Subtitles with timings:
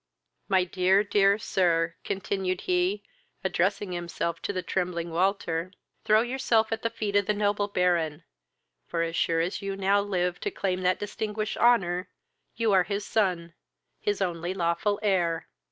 [0.47, 3.03] "My dear, dear sir, (continued he,
[3.43, 5.73] addressing himself to the trembling Walter,)
[6.05, 8.23] throw yourself at the feet of the noble Baron;
[8.87, 12.09] for, as sure as you now live to claim that distinguished honour,
[12.55, 13.53] you are his son,
[13.99, 15.47] his only lawful heir!